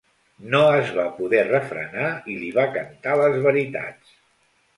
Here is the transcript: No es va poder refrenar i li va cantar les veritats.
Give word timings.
No 0.53 0.61
es 0.77 0.87
va 0.99 1.03
poder 1.19 1.43
refrenar 1.49 2.07
i 2.33 2.39
li 2.45 2.49
va 2.57 2.67
cantar 2.79 3.15
les 3.21 3.39
veritats. 3.45 4.19